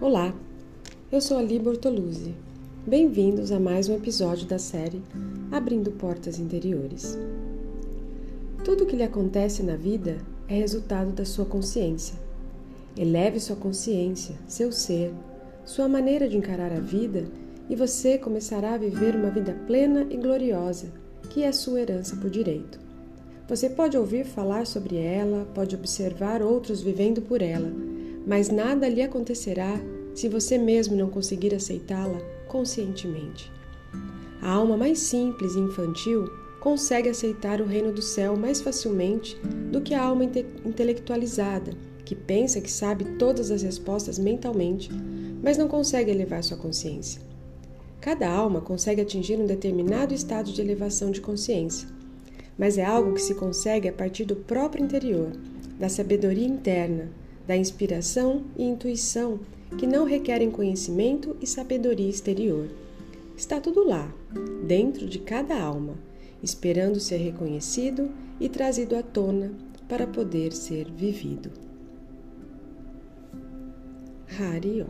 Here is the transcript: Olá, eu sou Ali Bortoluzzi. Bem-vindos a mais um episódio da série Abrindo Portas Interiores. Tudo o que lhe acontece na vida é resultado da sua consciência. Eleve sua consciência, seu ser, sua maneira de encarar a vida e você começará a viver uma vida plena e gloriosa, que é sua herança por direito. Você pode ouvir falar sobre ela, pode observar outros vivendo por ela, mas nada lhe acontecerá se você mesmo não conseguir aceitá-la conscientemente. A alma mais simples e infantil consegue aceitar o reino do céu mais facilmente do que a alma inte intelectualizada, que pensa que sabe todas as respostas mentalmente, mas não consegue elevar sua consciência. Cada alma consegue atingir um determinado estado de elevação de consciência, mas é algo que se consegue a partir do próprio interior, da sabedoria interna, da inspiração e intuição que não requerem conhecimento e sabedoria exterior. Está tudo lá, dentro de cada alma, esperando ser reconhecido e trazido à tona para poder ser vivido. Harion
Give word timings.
Olá, 0.00 0.34
eu 1.12 1.20
sou 1.20 1.36
Ali 1.36 1.58
Bortoluzzi. 1.58 2.34
Bem-vindos 2.86 3.52
a 3.52 3.60
mais 3.60 3.86
um 3.86 3.96
episódio 3.96 4.46
da 4.46 4.58
série 4.58 5.02
Abrindo 5.52 5.90
Portas 5.90 6.38
Interiores. 6.38 7.18
Tudo 8.64 8.84
o 8.84 8.86
que 8.86 8.96
lhe 8.96 9.02
acontece 9.02 9.62
na 9.62 9.76
vida 9.76 10.16
é 10.48 10.54
resultado 10.54 11.12
da 11.12 11.26
sua 11.26 11.44
consciência. 11.44 12.14
Eleve 12.96 13.38
sua 13.40 13.56
consciência, 13.56 14.34
seu 14.48 14.72
ser, 14.72 15.12
sua 15.66 15.86
maneira 15.86 16.26
de 16.26 16.38
encarar 16.38 16.72
a 16.72 16.80
vida 16.80 17.26
e 17.68 17.76
você 17.76 18.16
começará 18.16 18.72
a 18.72 18.78
viver 18.78 19.14
uma 19.14 19.28
vida 19.28 19.52
plena 19.66 20.06
e 20.08 20.16
gloriosa, 20.16 20.90
que 21.28 21.42
é 21.42 21.52
sua 21.52 21.78
herança 21.78 22.16
por 22.16 22.30
direito. 22.30 22.80
Você 23.46 23.68
pode 23.68 23.98
ouvir 23.98 24.24
falar 24.24 24.66
sobre 24.66 24.96
ela, 24.96 25.46
pode 25.54 25.76
observar 25.76 26.40
outros 26.40 26.80
vivendo 26.80 27.20
por 27.20 27.42
ela, 27.42 27.70
mas 28.26 28.48
nada 28.48 28.88
lhe 28.88 29.02
acontecerá 29.02 29.80
se 30.14 30.28
você 30.28 30.58
mesmo 30.58 30.96
não 30.96 31.08
conseguir 31.08 31.54
aceitá-la 31.54 32.20
conscientemente. 32.48 33.50
A 34.42 34.50
alma 34.50 34.76
mais 34.76 34.98
simples 34.98 35.54
e 35.54 35.60
infantil 35.60 36.28
consegue 36.60 37.08
aceitar 37.08 37.60
o 37.60 37.66
reino 37.66 37.92
do 37.92 38.02
céu 38.02 38.36
mais 38.36 38.60
facilmente 38.60 39.36
do 39.70 39.80
que 39.80 39.94
a 39.94 40.02
alma 40.02 40.24
inte 40.24 40.44
intelectualizada, 40.64 41.72
que 42.04 42.14
pensa 42.14 42.60
que 42.60 42.70
sabe 42.70 43.04
todas 43.18 43.50
as 43.50 43.62
respostas 43.62 44.18
mentalmente, 44.18 44.90
mas 45.42 45.56
não 45.56 45.68
consegue 45.68 46.10
elevar 46.10 46.42
sua 46.42 46.56
consciência. 46.56 47.22
Cada 48.00 48.28
alma 48.30 48.60
consegue 48.60 49.00
atingir 49.00 49.38
um 49.38 49.46
determinado 49.46 50.14
estado 50.14 50.52
de 50.52 50.60
elevação 50.60 51.10
de 51.10 51.20
consciência, 51.20 51.88
mas 52.58 52.78
é 52.78 52.84
algo 52.84 53.14
que 53.14 53.22
se 53.22 53.34
consegue 53.34 53.88
a 53.88 53.92
partir 53.92 54.24
do 54.24 54.36
próprio 54.36 54.84
interior, 54.84 55.32
da 55.78 55.88
sabedoria 55.88 56.46
interna, 56.46 57.10
da 57.50 57.56
inspiração 57.56 58.44
e 58.56 58.62
intuição 58.62 59.40
que 59.76 59.84
não 59.84 60.04
requerem 60.04 60.52
conhecimento 60.52 61.36
e 61.40 61.48
sabedoria 61.48 62.08
exterior. 62.08 62.68
Está 63.36 63.60
tudo 63.60 63.84
lá, 63.84 64.08
dentro 64.68 65.04
de 65.04 65.18
cada 65.18 65.60
alma, 65.60 65.94
esperando 66.44 67.00
ser 67.00 67.16
reconhecido 67.16 68.08
e 68.38 68.48
trazido 68.48 68.94
à 68.94 69.02
tona 69.02 69.50
para 69.88 70.06
poder 70.06 70.52
ser 70.52 70.88
vivido. 70.92 71.50
Harion 74.38 74.86